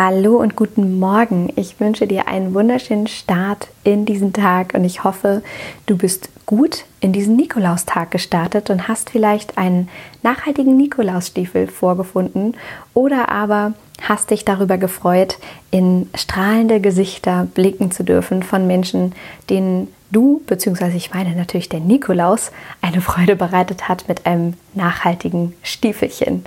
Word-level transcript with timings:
Hallo 0.00 0.36
und 0.36 0.54
guten 0.54 1.00
Morgen. 1.00 1.52
Ich 1.56 1.80
wünsche 1.80 2.06
dir 2.06 2.28
einen 2.28 2.54
wunderschönen 2.54 3.08
Start 3.08 3.66
in 3.82 4.06
diesen 4.06 4.32
Tag 4.32 4.74
und 4.74 4.84
ich 4.84 5.02
hoffe, 5.02 5.42
du 5.86 5.98
bist 5.98 6.28
gut 6.46 6.84
in 7.00 7.12
diesen 7.12 7.34
Nikolaustag 7.34 8.12
gestartet 8.12 8.70
und 8.70 8.86
hast 8.86 9.10
vielleicht 9.10 9.58
einen 9.58 9.88
nachhaltigen 10.22 10.76
Nikolausstiefel 10.76 11.66
vorgefunden 11.66 12.56
oder 12.94 13.28
aber 13.28 13.72
hast 14.00 14.30
dich 14.30 14.44
darüber 14.44 14.78
gefreut, 14.78 15.36
in 15.72 16.08
strahlende 16.14 16.80
Gesichter 16.80 17.48
blicken 17.52 17.90
zu 17.90 18.04
dürfen 18.04 18.44
von 18.44 18.68
Menschen, 18.68 19.16
denen 19.50 19.88
du, 20.12 20.42
beziehungsweise 20.46 20.96
ich 20.96 21.12
meine 21.12 21.34
natürlich 21.34 21.70
der 21.70 21.80
Nikolaus, 21.80 22.52
eine 22.82 23.00
Freude 23.00 23.34
bereitet 23.34 23.88
hat 23.88 24.06
mit 24.06 24.26
einem 24.26 24.54
nachhaltigen 24.74 25.54
Stiefelchen. 25.64 26.44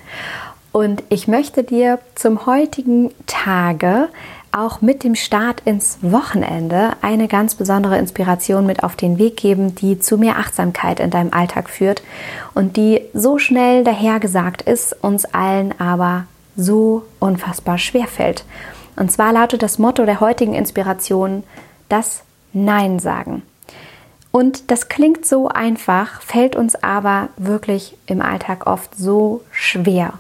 Und 0.72 1.04
ich 1.10 1.28
möchte 1.28 1.64
dir 1.64 2.00
zum 2.16 2.46
heutigen 2.46 3.12
Tage 3.28 4.08
auch 4.54 4.82
mit 4.82 5.04
dem 5.04 5.16
Start 5.16 5.62
ins 5.66 5.98
Wochenende 6.02 6.92
eine 7.02 7.28
ganz 7.28 7.56
besondere 7.56 7.98
Inspiration 7.98 8.66
mit 8.66 8.84
auf 8.84 8.96
den 8.96 9.18
Weg 9.18 9.38
geben, 9.38 9.76
die 9.76 10.00
zu 10.00 10.18
mehr 10.18 10.38
Achtsamkeit 10.38 11.00
in 11.00 11.10
deinem 11.10 11.34
Alltag 11.34 11.70
führt 11.70 12.02
und 12.54 12.78
die 12.78 13.02
so 13.14 13.38
schnell 13.38 13.84
dahergesagt 13.84 14.62
ist, 14.62 14.94
uns 15.02 15.26
allen 15.26 15.80
aber 15.80 16.26
so 16.56 17.04
unfassbar 17.20 17.78
schwer 17.78 18.08
fällt. 18.08 18.44
Und 18.98 19.12
zwar 19.12 19.32
lautet 19.32 19.64
das 19.64 19.80
Motto 19.80 20.06
der 20.06 20.20
heutigen 20.20 20.54
Inspiration 20.54 21.44
das 21.88 22.24
Nein 22.54 23.00
sagen. 23.00 23.44
Und 24.32 24.72
das 24.72 24.88
klingt 24.88 25.26
so 25.26 25.50
einfach, 25.50 26.22
fällt 26.22 26.56
uns 26.56 26.82
aber 26.82 27.30
wirklich 27.38 27.98
im 28.06 28.22
Alltag 28.22 28.66
oft 28.66 28.96
so 28.98 29.44
schwer 29.52 30.14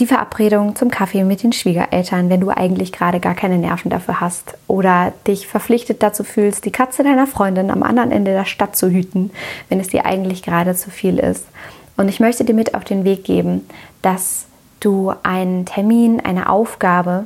die 0.00 0.06
Verabredung 0.06 0.76
zum 0.76 0.90
Kaffee 0.90 1.24
mit 1.24 1.42
den 1.42 1.52
Schwiegereltern, 1.52 2.28
wenn 2.28 2.40
du 2.40 2.50
eigentlich 2.50 2.92
gerade 2.92 3.18
gar 3.18 3.34
keine 3.34 3.56
Nerven 3.56 3.90
dafür 3.90 4.20
hast 4.20 4.54
oder 4.66 5.12
dich 5.26 5.46
verpflichtet 5.46 6.02
dazu 6.02 6.22
fühlst, 6.22 6.64
die 6.66 6.70
Katze 6.70 7.02
deiner 7.02 7.26
Freundin 7.26 7.70
am 7.70 7.82
anderen 7.82 8.12
Ende 8.12 8.32
der 8.32 8.44
Stadt 8.44 8.76
zu 8.76 8.90
hüten, 8.90 9.30
wenn 9.68 9.80
es 9.80 9.88
dir 9.88 10.04
eigentlich 10.04 10.42
gerade 10.42 10.74
zu 10.74 10.90
viel 10.90 11.18
ist. 11.18 11.46
Und 11.96 12.08
ich 12.08 12.20
möchte 12.20 12.44
dir 12.44 12.54
mit 12.54 12.74
auf 12.74 12.84
den 12.84 13.04
Weg 13.04 13.24
geben, 13.24 13.66
dass 14.02 14.44
du 14.80 15.14
einen 15.22 15.64
Termin, 15.64 16.20
eine 16.20 16.50
Aufgabe 16.50 17.24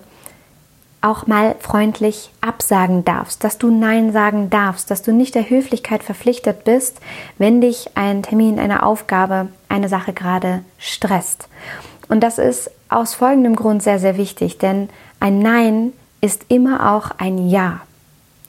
auch 1.03 1.27
mal 1.27 1.55
freundlich 1.61 2.31
absagen 2.41 3.05
darfst, 3.05 3.43
dass 3.43 3.59
du 3.59 3.71
Nein 3.71 4.13
sagen 4.13 4.51
darfst, 4.51 4.91
dass 4.91 5.03
du 5.03 5.13
nicht 5.13 5.35
der 5.35 5.49
Höflichkeit 5.49 6.03
verpflichtet 6.03 6.65
bist, 6.65 7.01
wenn 7.39 7.61
dich 7.61 7.91
ein 7.95 8.23
Termin, 8.23 8.59
eine 8.59 8.83
Aufgabe, 8.83 9.49
eine 9.69 9.89
Sache 9.89 10.13
gerade 10.13 10.63
stresst. 10.79 11.49
Und 12.09 12.21
das 12.21 12.39
ist 12.39 12.71
aus 12.89 13.15
folgendem 13.15 13.57
Grund 13.57 13.83
sehr, 13.83 13.99
sehr 13.99 14.17
wichtig, 14.17 14.59
denn 14.59 14.91
ein 15.21 15.39
Nein 15.39 15.93
ist 16.21 16.45
immer 16.49 16.95
auch 16.95 17.13
ein 17.19 17.49
Ja. 17.49 17.81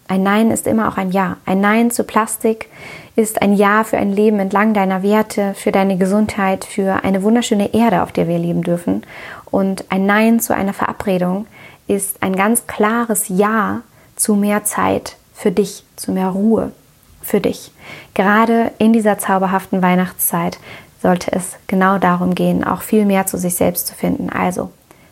Ein 0.08 0.24
Nein 0.24 0.52
ist 0.52 0.68
immer 0.68 0.90
auch 0.90 0.98
ein 0.98 1.12
Ja. 1.12 1.38
Ein 1.46 1.62
Nein 1.62 1.90
zu 1.90 2.04
Plastik 2.04 2.68
ist 3.16 3.42
ein 3.42 3.54
Ja 3.54 3.86
für 3.86 3.98
ein 3.98 4.12
Leben 4.12 4.40
entlang 4.40 4.74
deiner 4.74 5.04
Werte, 5.04 5.54
für 5.54 5.72
deine 5.72 5.98
Gesundheit, 5.98 6.66
für 6.66 7.06
eine 7.06 7.24
wunderschöne 7.24 7.74
Erde, 7.74 8.04
auf 8.04 8.12
der 8.12 8.28
wir 8.28 8.38
leben 8.38 8.64
dürfen. 8.64 9.04
Und 9.52 9.86
ein 9.90 10.06
Nein 10.06 10.42
zu 10.42 10.54
einer 10.54 10.74
Verabredung 10.74 11.46
ist 11.92 12.24
ein 12.24 12.36
ganz 12.36 12.68
klares 12.68 13.26
Ja 13.28 13.82
zu 14.16 14.36
mehr 14.36 14.64
Zeit 14.64 15.18
für 15.34 15.52
dich, 15.52 15.84
zu 15.98 16.14
mehr 16.14 16.30
Ruhe 16.30 16.72
für 17.22 17.42
dich. 17.42 17.72
Gerade 18.14 18.72
in 18.78 18.94
dieser 18.94 19.18
zauberhaften 19.18 19.82
Weihnachtszeit 19.82 20.58
sollte 21.02 21.34
es 21.34 21.58
genau 21.68 21.98
darum 21.98 22.34
gehen, 22.34 22.64
auch 22.64 22.82
viel 22.82 23.06
mehr 23.06 23.26
zu 23.26 23.38
sich 23.38 23.56
selbst 23.56 23.88
zu 23.88 23.94
finden. 23.94 24.30
Also 24.30 24.72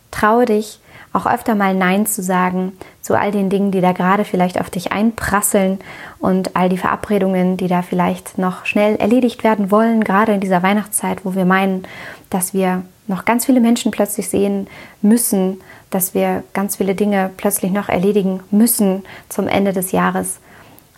traue 0.09 0.45
dich, 0.45 0.79
auch 1.11 1.25
öfter 1.25 1.55
mal 1.55 1.73
Nein 1.75 2.05
zu 2.05 2.21
sagen 2.21 2.73
zu 3.01 3.17
all 3.17 3.31
den 3.31 3.49
Dingen, 3.49 3.71
die 3.71 3.81
da 3.81 3.91
gerade 3.91 4.23
vielleicht 4.23 4.61
auf 4.61 4.69
dich 4.69 4.91
einprasseln 4.91 5.79
und 6.19 6.55
all 6.55 6.69
die 6.69 6.77
Verabredungen, 6.77 7.57
die 7.57 7.67
da 7.67 7.81
vielleicht 7.81 8.37
noch 8.37 8.65
schnell 8.65 8.95
erledigt 8.95 9.43
werden 9.43 9.69
wollen, 9.69 10.03
gerade 10.03 10.33
in 10.33 10.39
dieser 10.39 10.63
Weihnachtszeit, 10.63 11.25
wo 11.25 11.35
wir 11.35 11.45
meinen, 11.45 11.83
dass 12.29 12.53
wir 12.53 12.83
noch 13.07 13.25
ganz 13.25 13.45
viele 13.45 13.59
Menschen 13.59 13.91
plötzlich 13.91 14.29
sehen 14.29 14.67
müssen, 15.01 15.59
dass 15.89 16.13
wir 16.13 16.43
ganz 16.53 16.75
viele 16.75 16.95
Dinge 16.95 17.31
plötzlich 17.37 17.71
noch 17.71 17.89
erledigen 17.89 18.41
müssen 18.51 19.03
zum 19.27 19.47
Ende 19.47 19.73
des 19.73 19.91
Jahres. 19.91 20.39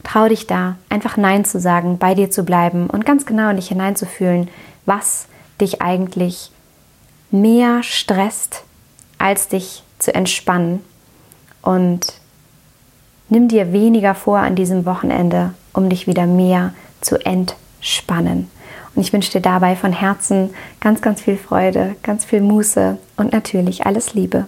Trau 0.03 0.27
dich 0.27 0.47
da, 0.47 0.75
einfach 0.89 1.17
Nein 1.17 1.45
zu 1.45 1.59
sagen, 1.59 1.97
bei 1.97 2.15
dir 2.15 2.31
zu 2.31 2.43
bleiben 2.43 2.87
und 2.87 3.05
ganz 3.05 3.25
genau 3.25 3.49
in 3.49 3.57
dich 3.57 3.67
hineinzufühlen, 3.67 4.49
was 4.85 5.27
dich 5.59 5.81
eigentlich 5.81 6.51
mehr 7.29 7.83
stresst, 7.83 8.63
als 9.17 9.47
dich 9.47 9.83
zu 9.99 10.13
entspannen. 10.13 10.83
Und 11.61 12.13
nimm 13.29 13.47
dir 13.47 13.71
weniger 13.71 14.15
vor 14.15 14.39
an 14.39 14.55
diesem 14.55 14.85
Wochenende, 14.85 15.53
um 15.73 15.89
dich 15.89 16.07
wieder 16.07 16.25
mehr 16.25 16.73
zu 16.99 17.23
entspannen. 17.23 18.49
Und 18.95 19.01
ich 19.03 19.13
wünsche 19.13 19.31
dir 19.31 19.41
dabei 19.41 19.75
von 19.75 19.93
Herzen 19.93 20.49
ganz, 20.81 21.01
ganz 21.01 21.21
viel 21.21 21.37
Freude, 21.37 21.95
ganz 22.03 22.25
viel 22.25 22.41
Muße 22.41 22.97
und 23.15 23.31
natürlich 23.31 23.85
alles 23.85 24.13
Liebe. 24.13 24.47